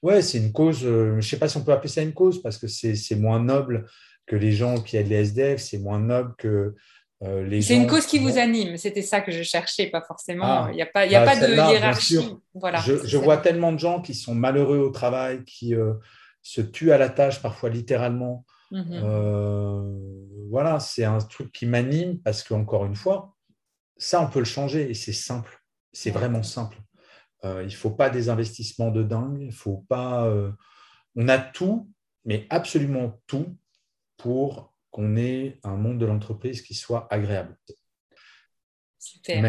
ouais, 0.02 0.22
c'est 0.22 0.38
une 0.38 0.52
cause, 0.52 0.84
euh, 0.84 1.10
je 1.12 1.16
ne 1.16 1.20
sais 1.20 1.38
pas 1.38 1.48
si 1.48 1.58
on 1.58 1.64
peut 1.64 1.72
appeler 1.72 1.90
ça 1.90 2.02
une 2.02 2.14
cause, 2.14 2.40
parce 2.40 2.56
que 2.56 2.66
c'est 2.66 3.16
moins 3.16 3.40
noble 3.40 3.86
que 4.26 4.36
les 4.36 4.52
gens 4.52 4.80
qui 4.80 4.96
aident 4.96 5.08
les 5.08 5.16
SDF, 5.16 5.60
c'est 5.60 5.78
moins 5.78 6.00
noble 6.00 6.34
que 6.38 6.74
euh, 7.22 7.60
c'est 7.60 7.76
une 7.76 7.86
cause 7.86 8.06
qui 8.06 8.18
vous 8.18 8.38
anime, 8.38 8.78
c'était 8.78 9.02
ça 9.02 9.20
que 9.20 9.30
je 9.30 9.42
cherchais, 9.42 9.88
pas 9.88 10.00
forcément. 10.00 10.64
Ah. 10.64 10.68
Il 10.70 10.76
n'y 10.76 10.82
a 10.82 10.86
pas, 10.86 11.04
y 11.04 11.14
a 11.14 11.24
bah, 11.24 11.34
pas 11.34 11.46
de 11.46 11.52
hiérarchie. 11.52 12.36
Voilà, 12.54 12.80
je, 12.80 13.16
vois 13.18 13.36
tellement 13.36 13.72
de 13.72 13.78
gens 13.78 14.00
qui 14.00 14.14
sont 14.14 14.34
malheureux 14.34 14.78
au 14.78 14.88
travail, 14.88 15.44
qui 15.44 15.74
euh, 15.74 15.94
se 16.40 16.62
tuent 16.62 16.92
à 16.92 16.98
la 16.98 17.10
tâche, 17.10 17.42
parfois 17.42 17.68
littéralement. 17.68 18.46
Mhm. 18.70 18.86
Euh, 19.04 19.82
voilà, 20.48 20.80
c'est 20.80 21.04
un 21.04 21.18
truc 21.18 21.52
qui 21.52 21.66
m'anime 21.66 22.18
parce 22.20 22.42
qu'encore 22.42 22.86
une 22.86 22.96
fois, 22.96 23.36
ça, 23.98 24.22
on 24.22 24.28
peut 24.28 24.38
le 24.38 24.46
changer 24.46 24.90
et 24.90 24.94
c'est 24.94 25.12
simple. 25.12 25.62
C'est 25.92 26.10
vraiment 26.10 26.42
simple. 26.42 26.78
il 27.44 27.64
ne 27.64 27.70
faut 27.70 27.90
pas 27.90 28.08
des 28.08 28.30
investissements 28.30 28.90
de 28.90 29.02
dingue. 29.02 29.42
Il 29.42 29.52
faut 29.52 29.84
pas. 29.88 30.32
on 31.16 31.28
a 31.28 31.38
tout, 31.38 31.90
mais 32.24 32.46
absolument 32.48 33.20
tout 33.26 33.54
pour 34.16 34.72
qu'on 34.90 35.16
ait 35.16 35.58
un 35.62 35.76
monde 35.76 35.98
de 35.98 36.06
l'entreprise 36.06 36.62
qui 36.62 36.74
soit 36.74 37.06
agréable. 37.10 37.56
Super. 38.98 39.42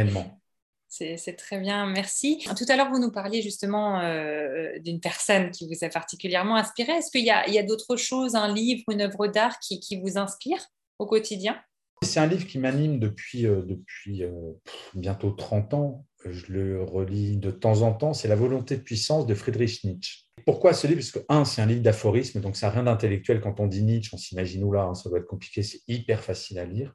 C'est 0.91 1.37
très 1.37 1.57
bien, 1.57 1.85
merci. 1.85 2.45
Tout 2.57 2.65
à 2.67 2.75
l'heure, 2.75 2.89
vous 2.91 2.99
nous 2.99 3.11
parliez 3.11 3.41
justement 3.41 4.01
euh, 4.01 4.77
d'une 4.79 4.99
personne 4.99 5.49
qui 5.51 5.65
vous 5.65 5.85
a 5.85 5.89
particulièrement 5.89 6.57
inspiré. 6.57 6.91
Est-ce 6.91 7.11
qu'il 7.11 7.23
y 7.23 7.29
a, 7.31 7.63
d'autres 7.63 7.95
choses, 7.95 8.35
un 8.35 8.53
livre, 8.53 8.83
une 8.91 8.99
œuvre 8.99 9.27
d'art 9.27 9.57
qui, 9.59 10.01
vous 10.01 10.17
inspire 10.17 10.59
au 10.99 11.05
quotidien? 11.05 11.57
C'est 12.03 12.19
un 12.19 12.27
livre 12.27 12.45
qui 12.45 12.59
m'anime 12.59 12.99
depuis, 12.99 13.45
euh, 13.45 13.61
depuis 13.61 14.23
euh, 14.23 14.51
bientôt 14.93 15.31
30 15.31 15.73
ans. 15.75 16.05
Je 16.25 16.53
le 16.53 16.83
relis 16.83 17.37
de 17.37 17.51
temps 17.51 17.81
en 17.81 17.93
temps. 17.93 18.13
C'est 18.13 18.27
La 18.27 18.35
volonté 18.35 18.77
de 18.77 18.81
puissance 18.81 19.25
de 19.25 19.33
Friedrich 19.33 19.83
Nietzsche. 19.83 20.25
Pourquoi 20.45 20.73
ce 20.73 20.87
livre? 20.87 20.99
Parce 20.99 21.11
que, 21.11 21.19
un, 21.29 21.45
c'est 21.45 21.61
un 21.61 21.65
livre 21.65 21.81
d'aphorisme, 21.81 22.41
donc 22.41 22.55
ça 22.55 22.67
n'a 22.67 22.73
rien 22.73 22.83
d'intellectuel. 22.83 23.41
Quand 23.41 23.59
on 23.59 23.67
dit 23.67 23.83
Nietzsche, 23.83 24.11
on 24.13 24.17
s'imagine, 24.17 24.63
où 24.63 24.71
là, 24.71 24.83
hein, 24.83 24.93
ça 24.93 25.09
doit 25.09 25.19
être 25.19 25.27
compliqué, 25.27 25.63
c'est 25.63 25.81
hyper 25.87 26.21
facile 26.21 26.59
à 26.59 26.65
lire. 26.65 26.93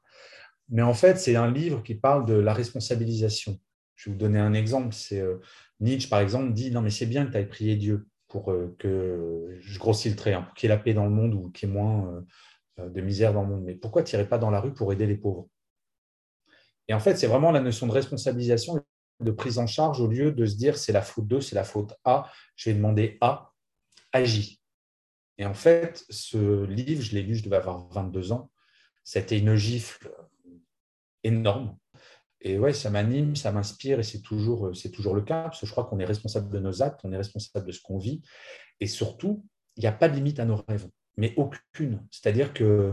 mais 0.68 0.82
en 0.82 0.94
fait, 0.94 1.18
c'est 1.18 1.36
un 1.36 1.50
livre 1.50 1.82
qui 1.82 1.94
parle 1.94 2.26
de 2.26 2.34
la 2.34 2.52
responsabilisation. 2.52 3.58
Je 3.96 4.10
vais 4.10 4.14
vous 4.14 4.18
donner 4.18 4.38
un 4.38 4.52
exemple. 4.52 4.94
Euh, 5.12 5.38
Nietzsche, 5.80 6.08
par 6.08 6.20
exemple, 6.20 6.52
dit 6.52 6.70
Non, 6.70 6.82
mais 6.82 6.90
c'est 6.90 7.06
bien 7.06 7.26
que 7.26 7.32
tu 7.32 7.38
aies 7.38 7.46
prié 7.46 7.76
Dieu 7.76 8.06
pour 8.28 8.50
euh, 8.50 8.74
que 8.78 9.56
je 9.60 9.78
grossis 9.78 10.10
le 10.10 10.16
trait, 10.16 10.34
hein, 10.34 10.42
pour 10.42 10.54
qu'il 10.54 10.68
y 10.68 10.72
ait 10.72 10.76
la 10.76 10.82
paix 10.82 10.94
dans 10.94 11.04
le 11.04 11.10
monde 11.10 11.34
ou 11.34 11.50
qu'il 11.50 11.68
y 11.68 11.72
ait 11.72 11.74
moins 11.74 12.24
euh, 12.78 12.88
de 12.88 13.00
misère 13.00 13.32
dans 13.32 13.42
le 13.42 13.48
monde. 13.48 13.64
Mais 13.64 13.74
pourquoi 13.74 14.02
tu 14.02 14.14
n'irais 14.14 14.28
pas 14.28 14.38
dans 14.38 14.50
la 14.50 14.60
rue 14.60 14.74
pour 14.74 14.92
aider 14.92 15.06
les 15.06 15.16
pauvres? 15.16 15.48
Et 16.88 16.94
en 16.94 17.00
fait, 17.00 17.16
c'est 17.16 17.26
vraiment 17.26 17.50
la 17.50 17.60
notion 17.60 17.86
de 17.86 17.92
responsabilisation, 17.92 18.84
de 19.20 19.30
prise 19.30 19.58
en 19.58 19.66
charge, 19.66 20.00
au 20.00 20.06
lieu 20.06 20.32
de 20.32 20.46
se 20.46 20.56
dire 20.56 20.76
c'est 20.76 20.92
la 20.92 21.02
faute 21.02 21.26
2, 21.26 21.40
c'est 21.40 21.54
la 21.54 21.64
faute 21.64 21.94
A, 22.04 22.30
je 22.54 22.70
vais 22.70 22.76
demander 22.76 23.18
A, 23.20 23.52
agis. 24.12 24.60
Et 25.38 25.44
en 25.44 25.54
fait, 25.54 26.04
ce 26.08 26.64
livre, 26.64 27.02
je 27.02 27.14
l'ai 27.14 27.22
lu, 27.22 27.34
je 27.34 27.44
devais 27.44 27.56
avoir 27.56 27.88
22 27.88 28.32
ans. 28.32 28.50
C'était 29.04 29.38
une 29.38 29.54
gifle 29.54 30.10
énorme. 31.24 31.76
Et 32.40 32.58
ouais, 32.58 32.72
ça 32.72 32.90
m'anime, 32.90 33.34
ça 33.34 33.52
m'inspire 33.52 33.98
et 33.98 34.02
c'est 34.02 34.20
toujours, 34.20 34.74
c'est 34.76 34.90
toujours 34.90 35.14
le 35.14 35.22
cas, 35.22 35.44
parce 35.44 35.60
que 35.60 35.66
je 35.66 35.72
crois 35.72 35.84
qu'on 35.84 35.98
est 35.98 36.04
responsable 36.04 36.50
de 36.50 36.58
nos 36.58 36.82
actes, 36.82 37.00
on 37.04 37.12
est 37.12 37.16
responsable 37.16 37.66
de 37.66 37.72
ce 37.72 37.80
qu'on 37.80 37.98
vit. 37.98 38.22
Et 38.80 38.86
surtout, 38.86 39.44
il 39.76 39.80
n'y 39.80 39.86
a 39.86 39.92
pas 39.92 40.08
de 40.08 40.14
limite 40.14 40.38
à 40.38 40.44
nos 40.44 40.62
rêves, 40.68 40.88
mais 41.16 41.34
aucune. 41.36 42.06
C'est-à-dire 42.10 42.52
que 42.52 42.64
euh, 42.64 42.92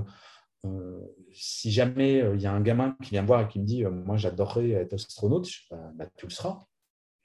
si 1.34 1.72
jamais 1.72 2.22
euh, 2.22 2.36
il 2.36 2.41
y 2.41 2.46
a 2.46 2.53
un 2.53 2.62
gamin 2.62 2.96
qui 3.03 3.12
vient 3.12 3.22
me 3.22 3.27
voir 3.27 3.41
et 3.41 3.48
qui 3.48 3.60
me 3.60 3.65
dit 3.65 3.84
euh, 3.84 3.89
Moi, 3.89 4.17
j'adorerais 4.17 4.72
être 4.72 4.93
astronaute, 4.93 5.50
bah, 5.70 5.91
bah, 5.96 6.05
tu 6.15 6.25
le 6.25 6.32
seras. 6.32 6.60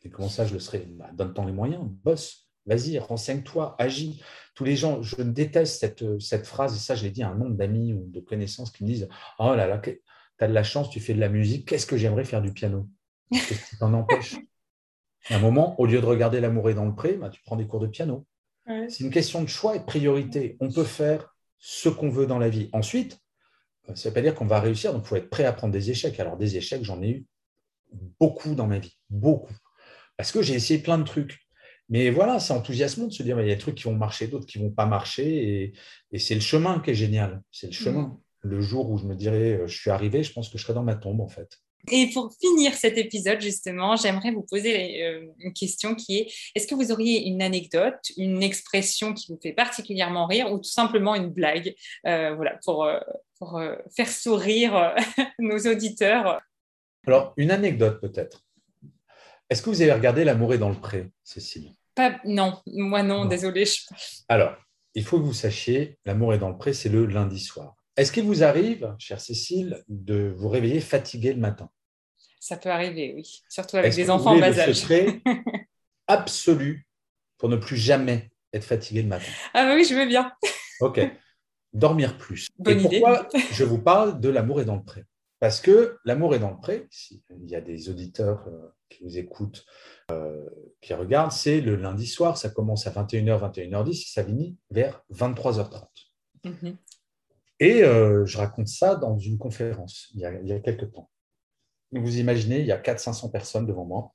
Et 0.03 0.11
comment 0.11 0.29
ça, 0.29 0.47
je 0.47 0.55
le 0.55 0.61
serai? 0.61 0.87
Bah, 0.91 1.11
Donne-toi 1.13 1.45
les 1.45 1.53
moyens, 1.53 1.83
bosse, 1.85 2.49
vas-y, 2.67 2.99
renseigne-toi, 2.99 3.77
agis. 3.79 4.23
Tous 4.55 4.65
les 4.65 4.77
gens, 4.77 5.03
je 5.03 5.23
déteste 5.23 5.81
cette, 5.81 6.21
cette 6.21 6.47
phrase, 6.47 6.75
et 6.75 6.79
ça, 6.79 6.95
je 6.95 7.05
l'ai 7.05 7.11
dit 7.11 7.23
à 7.23 7.31
un 7.31 7.35
nombre 7.35 7.55
d'amis 7.55 7.93
ou 7.93 8.09
de 8.09 8.21
connaissances 8.21 8.71
qui 8.71 8.85
me 8.85 8.89
disent 8.89 9.09
Oh 9.39 9.55
là 9.55 9.67
là, 9.67 9.79
tu 9.79 10.01
as 10.41 10.49
de 10.49 10.53
la 10.53 10.65
chance, 10.65 10.91
tu 10.91 11.01
fais 11.01 11.15
de 11.15 11.21
la 11.21 11.29
musique, 11.29 11.69
qu'est-ce 11.69 11.87
que 11.87 11.97
j'aimerais 11.97 12.25
faire 12.25 12.43
du 12.43 12.53
piano? 12.53 12.89
Qu'est-ce 13.31 13.71
qui 13.71 13.79
t'en 13.79 13.93
empêche 13.93 14.37
À 15.29 15.37
un 15.37 15.41
moment, 15.41 15.79
au 15.81 15.87
lieu 15.87 16.01
de 16.01 16.07
regarder 16.07 16.41
L'amour 16.41 16.71
est 16.71 16.75
dans 16.75 16.87
le 16.87 16.95
pré, 16.95 17.15
bah, 17.15 17.29
tu 17.29 17.43
prends 17.43 17.57
des 17.57 17.67
cours 17.67 17.81
de 17.81 17.87
piano. 17.87 18.27
C'est 18.67 19.01
une 19.01 19.11
question 19.11 19.43
de 19.43 19.49
choix 19.49 19.77
et 19.77 19.79
de 19.79 19.85
priorité. 19.85 20.59
On 20.61 20.71
peut 20.71 20.85
faire 20.85 21.35
ce 21.59 21.89
qu'on 21.89 22.11
veut 22.11 22.27
dans 22.27 22.39
la 22.39 22.51
vie. 22.51 22.69
Ensuite, 22.75 23.19
ça 23.95 24.09
ne 24.09 24.11
veut 24.11 24.15
pas 24.15 24.21
dire 24.23 24.35
qu'on 24.35 24.47
va 24.47 24.61
réussir, 24.61 24.93
donc 24.93 25.05
il 25.05 25.09
faut 25.09 25.17
être 25.17 25.31
prêt 25.31 25.45
à 25.45 25.53
prendre 25.53 25.73
des 25.73 25.91
échecs. 25.91 26.21
Alors, 26.21 26.37
des 26.37 26.57
échecs, 26.57 26.85
j'en 26.85 27.03
ai 27.03 27.11
eu 27.11 27.27
beaucoup 28.21 28.55
dans 28.55 28.67
ma 28.67 28.79
vie, 28.79 28.97
beaucoup. 29.09 29.55
Parce 30.17 30.33
que 30.33 30.43
j'ai 30.43 30.55
essayé 30.55 30.81
plein 30.81 30.99
de 30.99 31.05
trucs. 31.05 31.41
Mais 31.89 32.11
voilà, 32.11 32.39
c'est 32.39 32.53
enthousiasmant 32.53 33.07
de 33.07 33.13
se 33.13 33.23
dire, 33.23 33.41
il 33.41 33.49
y 33.49 33.51
a 33.51 33.55
des 33.55 33.61
trucs 33.61 33.77
qui 33.77 33.85
vont 33.85 33.95
marcher, 33.95 34.27
d'autres 34.29 34.47
qui 34.47 34.59
ne 34.59 34.65
vont 34.65 34.75
pas 34.75 34.85
marcher. 34.85 35.73
Et, 36.13 36.19
c'est 36.19 36.35
le 36.35 36.41
chemin 36.41 36.81
qui 36.81 36.91
est 36.91 36.95
génial. 36.95 37.43
C'est 37.51 37.69
le 37.69 37.73
chemin. 37.73 38.03
Mm. 38.03 38.19
Le 38.43 38.61
jour 38.61 38.91
où 38.91 38.99
je 38.99 39.05
me 39.05 39.15
dirais, 39.15 39.61
euh, 39.61 39.67
je 39.67 39.77
suis 39.77 39.91
arrivé, 39.91 40.23
je 40.23 40.33
pense 40.33 40.49
que 40.49 40.59
je 40.59 40.63
serai 40.63 40.75
dans 40.75 40.83
ma 40.83 40.95
tombe, 40.95 41.21
en 41.21 41.29
fait. 41.29 41.59
Et 41.91 42.11
pour 42.13 42.33
finir 42.41 42.75
cet 42.75 42.99
épisode, 42.99 43.41
justement, 43.41 43.97
j'aimerais 43.97 44.31
vous 44.31 44.43
poser 44.43 45.05
euh, 45.05 45.27
une 45.39 45.53
question 45.53 45.95
qui 45.95 46.19
est, 46.19 46.33
est-ce 46.55 46.67
que 46.67 46.75
vous 46.75 46.93
auriez 46.93 47.27
une 47.27 47.41
anecdote, 47.41 47.99
une 48.17 48.43
expression 48.43 49.15
qui 49.15 49.33
vous 49.33 49.39
fait 49.41 49.53
particulièrement 49.53 50.27
rire 50.27 50.53
ou 50.53 50.59
tout 50.59 50.71
simplement 50.71 51.15
une 51.15 51.31
blague 51.31 51.75
euh, 52.07 52.35
voilà, 52.35 52.59
pour, 52.65 52.91
pour 53.39 53.61
faire 53.97 54.09
sourire 54.09 54.95
nos 55.39 55.59
auditeurs? 55.59 56.41
Alors, 57.07 57.33
une 57.37 57.51
anecdote 57.51 58.01
peut-être. 58.01 58.45
Est-ce 59.49 59.63
que 59.63 59.71
vous 59.71 59.81
avez 59.81 59.93
regardé 59.93 60.25
L'amour 60.25 60.53
est 60.53 60.59
dans 60.59 60.69
le 60.69 60.79
pré, 60.79 61.09
Cécile? 61.25 61.73
Non, 62.25 62.61
moi 62.67 63.03
non, 63.03 63.25
désolé. 63.25 63.65
Alors, 64.29 64.57
il 64.95 65.05
faut 65.05 65.19
que 65.19 65.25
vous 65.25 65.33
sachiez, 65.33 65.99
l'amour 66.05 66.35
est 66.35 66.39
dans 66.39 66.51
le 66.51 66.59
pré, 66.59 66.73
c'est 66.73 66.89
le 66.89 67.07
lundi 67.07 67.41
soir. 67.41 67.77
Est-ce 67.99 68.13
qu'il 68.13 68.23
vous 68.23 68.45
arrive, 68.45 68.95
chère 69.01 69.21
Cécile, 69.21 69.83
de 69.89 70.33
vous 70.37 70.49
réveiller 70.49 70.79
fatigué 70.79 71.33
le 71.33 71.41
matin? 71.41 71.69
Ça 72.39 72.57
peut 72.57 72.71
arriver, 72.71 73.13
oui. 73.17 73.43
Surtout 73.49 73.77
avec 73.77 73.93
des 73.93 74.09
enfants 74.09 74.37
en 74.37 74.39
bas 74.39 74.57
âge. 74.57 74.73
secret 74.75 75.21
absolu 76.07 76.87
pour 77.39 77.49
ne 77.49 77.57
plus 77.57 77.77
jamais 77.77 78.31
être 78.53 78.63
fatigué 78.63 79.03
le 79.03 79.09
matin? 79.09 79.33
Ah 79.53 79.65
bah 79.65 79.75
oui, 79.75 79.85
je 79.85 79.97
veux 79.97 80.07
bien. 80.07 80.31
ok. 80.79 81.01
Dormir 81.73 82.17
plus. 82.19 82.47
Bonne 82.61 82.79
Et 82.79 82.83
pourquoi 82.83 83.29
je 83.51 83.65
vous 83.65 83.83
parle 83.83 84.21
de 84.21 84.29
l'amour 84.29 84.61
est 84.61 84.65
dans 84.65 84.77
le 84.77 84.85
pré? 84.85 85.05
Parce 85.41 85.61
que 85.61 85.99
l'amour 86.05 86.37
est 86.37 86.39
dans 86.39 86.51
le 86.53 86.61
pré, 86.61 86.87
il 87.31 87.51
y 87.51 87.57
a 87.57 87.61
des 87.61 87.89
auditeurs 87.89 88.47
euh, 88.47 88.69
qui 88.89 89.05
nous 89.05 89.19
écoutent 89.19 89.67
euh, 90.13 90.49
qui 90.81 90.95
regardent, 90.95 91.33
c'est 91.33 91.61
le 91.61 91.75
lundi 91.75 92.07
soir, 92.07 92.39
ça 92.39 92.49
commence 92.49 92.87
à 92.87 92.91
21h, 92.91 93.53
21h10 93.53 93.91
et 93.91 93.95
ça 94.07 94.25
finit 94.25 94.57
vers 94.71 95.03
23h30. 95.13 95.83
Mhm. 96.45 96.77
Et 97.61 97.83
euh, 97.83 98.25
je 98.25 98.39
raconte 98.39 98.69
ça 98.69 98.95
dans 98.95 99.19
une 99.19 99.39
conférence 99.39 100.09
il 100.15 100.21
y 100.21 100.25
a, 100.25 100.33
il 100.33 100.63
quelques 100.63 100.93
temps. 100.93 101.11
Vous 101.93 102.19
imaginez, 102.19 102.61
il 102.61 102.67
y 102.67 102.73
a 102.73 102.79
400-500 102.79 103.31
personnes 103.31 103.67
devant 103.67 103.85
moi. 103.85 104.15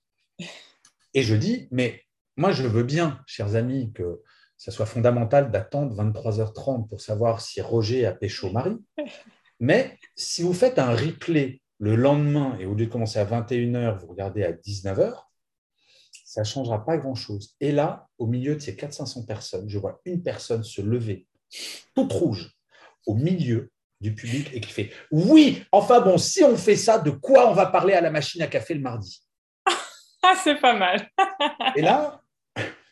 Et 1.14 1.24
je 1.24 1.36
dis, 1.36 1.68
mais 1.72 2.02
moi, 2.38 2.52
je 2.52 2.64
veux 2.64 2.84
bien, 2.84 3.22
chers 3.26 3.56
amis, 3.56 3.92
que 3.94 4.22
ça 4.58 4.72
soit 4.72 4.86
fondamental 4.86 5.52
d'attendre 5.52 5.96
23h30 5.96 6.88
pour 6.88 7.02
savoir 7.02 7.42
si 7.42 7.62
Roger 7.62 8.06
a 8.06 8.14
pécho 8.14 8.50
Marie. 8.52 8.78
Mais 9.60 9.98
si 10.16 10.42
vous 10.44 10.54
faites 10.54 10.80
un 10.80 10.96
replay 10.96 11.62
le 11.80 11.96
lendemain 11.96 12.58
et 12.60 12.66
au 12.66 12.74
lieu 12.74 12.86
de 12.86 12.92
commencer 12.92 13.20
à 13.20 13.26
21h, 13.26 14.00
vous 14.00 14.08
regardez 14.08 14.44
à 14.44 14.54
19h, 14.54 15.24
ça 16.26 16.42
ne 16.42 16.46
changera 16.46 16.86
pas 16.86 16.98
grand-chose. 16.98 17.56
Et 17.60 17.72
là, 17.72 18.08
au 18.18 18.26
milieu 18.26 18.56
de 18.56 18.60
ces 18.60 18.74
400-500 18.74 19.26
personnes, 19.26 19.70
je 19.70 19.78
vois 19.78 20.02
une 20.06 20.24
personne 20.24 20.64
se 20.64 20.82
lever, 20.82 21.28
toute 21.94 22.12
rouge, 22.14 22.56
au 23.06 23.16
milieu 23.16 23.72
du 24.02 24.14
public 24.14 24.50
et 24.54 24.62
qui 24.62 24.72
fait 24.72 24.92
Oui, 25.12 25.64
enfin 25.72 26.02
bon, 26.02 26.18
si 26.18 26.44
on 26.44 26.58
fait 26.58 26.76
ça, 26.76 27.00
de 27.00 27.12
quoi 27.12 27.50
on 27.50 27.54
va 27.54 27.68
parler 27.68 27.94
à 27.94 28.02
la 28.02 28.12
machine 28.12 28.42
à 28.42 28.48
café 28.48 28.74
le 28.74 28.82
mardi? 28.82 29.24
Ah, 30.26 30.36
c'est 30.42 30.56
pas 30.56 30.74
mal. 30.74 31.10
et 31.76 31.82
là, 31.82 32.22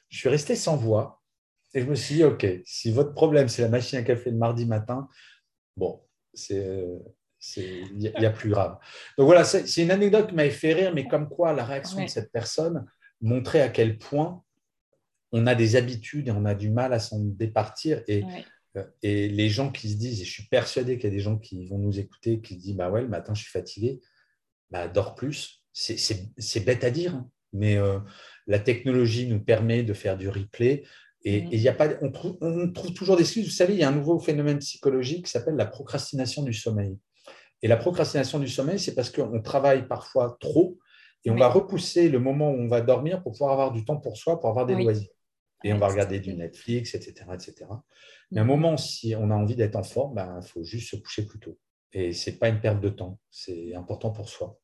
je 0.09 0.17
suis 0.17 0.27
resté 0.27 0.57
sans 0.57 0.75
voix 0.75 1.21
et 1.73 1.81
je 1.81 1.85
me 1.85 1.95
suis 1.95 2.15
dit 2.15 2.23
Ok, 2.25 2.45
si 2.65 2.91
votre 2.91 3.13
problème 3.13 3.47
c'est 3.47 3.61
la 3.61 3.69
machine 3.69 3.99
à 3.99 4.03
café 4.03 4.31
le 4.31 4.37
mardi 4.37 4.65
matin, 4.65 5.07
bon, 5.77 6.03
c'est 6.33 6.85
il 7.57 8.01
y, 8.01 8.25
a 8.25 8.29
plus 8.29 8.49
grave. 8.49 8.77
Donc 9.17 9.25
voilà, 9.25 9.43
c'est 9.43 9.81
une 9.81 9.89
anecdote 9.89 10.27
qui 10.27 10.35
m'avait 10.35 10.51
fait 10.51 10.73
rire, 10.73 10.93
mais 10.93 11.07
comme 11.07 11.27
quoi 11.27 11.53
la 11.53 11.65
réaction 11.65 12.03
de 12.03 12.07
cette 12.07 12.31
personne, 12.31 12.85
montrer 13.19 13.61
à 13.61 13.69
quel 13.69 13.97
point 13.97 14.43
on 15.31 15.47
a 15.47 15.55
des 15.55 15.75
habitudes 15.75 16.27
et 16.27 16.31
on 16.31 16.45
a 16.45 16.53
du 16.53 16.69
mal 16.69 16.93
à 16.93 16.99
s'en 16.99 17.19
départir. 17.19 18.03
Et, 18.07 18.23
et 19.01 19.27
les 19.27 19.49
gens 19.49 19.71
qui 19.71 19.89
se 19.89 19.97
disent, 19.97 20.21
et 20.21 20.25
je 20.25 20.31
suis 20.31 20.47
persuadé 20.47 20.97
qu'il 20.97 21.09
y 21.09 21.13
a 21.13 21.15
des 21.15 21.21
gens 21.21 21.37
qui 21.37 21.67
vont 21.67 21.77
nous 21.77 21.99
écouter, 21.99 22.39
qui 22.39 22.55
se 22.55 22.59
disent, 22.59 22.75
bah 22.75 22.89
ouais, 22.89 23.01
le 23.01 23.09
matin, 23.09 23.33
je 23.33 23.41
suis 23.41 23.51
fatigué, 23.51 23.99
bah, 24.69 24.87
dors 24.87 25.15
plus. 25.15 25.63
C'est 25.73 26.65
bête 26.65 26.83
à 26.83 26.89
dire, 26.89 27.15
hein. 27.15 27.29
mais 27.53 27.77
euh, 27.77 27.99
la 28.47 28.59
technologie 28.59 29.27
nous 29.27 29.39
permet 29.39 29.83
de 29.83 29.93
faire 29.93 30.17
du 30.17 30.29
replay. 30.29 30.83
Et, 31.23 31.45
il 31.51 31.59
y 31.59 31.67
a 31.67 31.73
pas, 31.73 31.89
on 32.01 32.11
trouve, 32.11 32.37
on 32.41 32.71
trouve 32.71 32.93
toujours 32.93 33.15
des 33.15 33.23
excuses. 33.23 33.45
Vous 33.45 33.51
savez, 33.51 33.73
il 33.73 33.79
y 33.79 33.83
a 33.83 33.89
un 33.89 33.95
nouveau 33.95 34.19
phénomène 34.19 34.59
psychologique 34.59 35.25
qui 35.25 35.31
s'appelle 35.31 35.55
la 35.55 35.67
procrastination 35.67 36.43
du 36.43 36.53
sommeil. 36.53 36.97
Et 37.61 37.67
la 37.67 37.77
procrastination 37.77 38.39
du 38.39 38.47
sommeil, 38.47 38.79
c'est 38.79 38.95
parce 38.95 39.11
qu'on 39.11 39.41
travaille 39.41 39.87
parfois 39.87 40.37
trop 40.39 40.79
et 41.23 41.29
on 41.29 41.35
va 41.35 41.49
repousser 41.49 42.09
le 42.09 42.19
moment 42.19 42.49
où 42.49 42.55
on 42.55 42.67
va 42.67 42.81
dormir 42.81 43.21
pour 43.21 43.33
pouvoir 43.33 43.51
avoir 43.51 43.71
du 43.71 43.85
temps 43.85 43.97
pour 43.97 44.17
soi, 44.17 44.39
pour 44.39 44.49
avoir 44.49 44.65
des 44.65 44.75
loisirs. 44.75 45.11
Et 45.63 45.73
on 45.73 45.77
va 45.77 45.87
regarder 45.87 46.19
du 46.19 46.33
Netflix, 46.33 46.95
etc. 46.95 47.25
etc. 47.33 47.65
Mais 48.31 48.39
à 48.39 48.43
un 48.43 48.47
moment, 48.47 48.77
si 48.77 49.15
on 49.15 49.29
a 49.29 49.35
envie 49.35 49.55
d'être 49.55 49.75
en 49.75 49.83
forme, 49.83 50.13
il 50.13 50.15
ben, 50.15 50.41
faut 50.41 50.63
juste 50.63 50.89
se 50.89 50.95
coucher 50.95 51.25
plus 51.25 51.39
tôt. 51.39 51.57
Et 51.93 52.13
ce 52.13 52.29
n'est 52.29 52.37
pas 52.37 52.49
une 52.49 52.59
perte 52.61 52.79
de 52.79 52.89
temps, 52.89 53.19
c'est 53.29 53.75
important 53.75 54.11
pour 54.11 54.29
soi. 54.29 54.57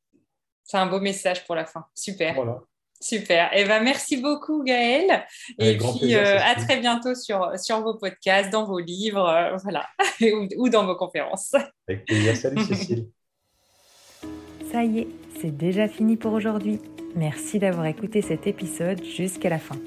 C'est 0.63 0.77
un 0.77 0.87
beau 0.87 0.99
message 0.99 1.45
pour 1.45 1.55
la 1.55 1.65
fin. 1.65 1.85
Super. 1.93 2.35
Voilà. 2.35 2.61
Super. 2.99 3.49
Eh 3.53 3.65
ben, 3.65 3.83
merci 3.83 4.17
beaucoup, 4.17 4.63
Gaël. 4.63 5.25
Et 5.59 5.77
puis, 5.77 6.15
euh, 6.15 6.39
à 6.39 6.55
très 6.55 6.79
bientôt 6.79 7.13
sur, 7.13 7.51
sur 7.59 7.81
vos 7.81 7.95
podcasts, 7.95 8.49
dans 8.49 8.65
vos 8.65 8.79
livres, 8.79 9.27
euh, 9.27 9.55
voilà, 9.57 9.85
ou, 10.57 10.69
dans 10.69 10.85
vos 10.85 10.95
conférences. 10.95 11.53
Avec 11.87 12.05
plaisir. 12.05 12.35
Salut, 12.35 12.63
Cécile. 12.63 13.09
Ça 14.71 14.83
y 14.83 14.99
est, 14.99 15.07
c'est 15.39 15.55
déjà 15.55 15.87
fini 15.87 16.17
pour 16.17 16.33
aujourd'hui. 16.33 16.81
Merci 17.15 17.57
d'avoir 17.57 17.85
écouté 17.85 18.21
cet 18.21 18.47
épisode 18.47 19.01
jusqu'à 19.03 19.49
la 19.49 19.59
fin. 19.59 19.77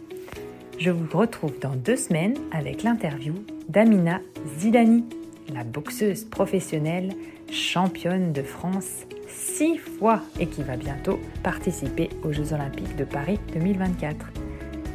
Je 0.81 0.91
vous 0.91 1.07
retrouve 1.13 1.59
dans 1.61 1.77
deux 1.77 1.97
semaines 1.97 2.39
avec 2.53 2.83
l'interview 2.83 3.35
d'Amina 3.69 4.21
Zidani, 4.59 5.05
la 5.53 5.63
boxeuse 5.63 6.25
professionnelle 6.25 7.13
championne 7.53 8.33
de 8.33 8.41
France 8.41 9.05
six 9.29 9.77
fois 9.77 10.23
et 10.41 10.47
qui 10.47 10.63
va 10.63 10.79
bientôt 10.79 11.21
participer 11.43 12.09
aux 12.25 12.33
Jeux 12.33 12.55
Olympiques 12.55 12.97
de 12.97 13.05
Paris 13.05 13.39
2024. 13.53 14.17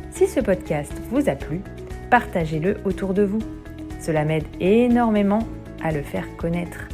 Si 0.10 0.26
ce 0.26 0.40
podcast 0.40 0.92
vous 1.12 1.30
a 1.30 1.36
plu, 1.36 1.62
partagez-le 2.10 2.78
autour 2.84 3.14
de 3.14 3.22
vous. 3.22 3.44
Cela 4.00 4.26
m'aide 4.26 4.48
énormément 4.60 5.48
à 5.84 5.92
le 5.92 6.02
faire 6.02 6.26
connaître. 6.38 6.88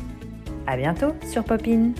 À 0.67 0.75
bientôt 0.75 1.13
sur 1.31 1.45
Popine. 1.45 1.93